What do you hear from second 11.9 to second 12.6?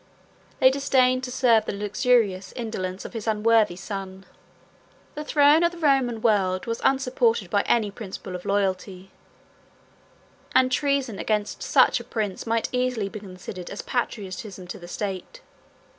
a prince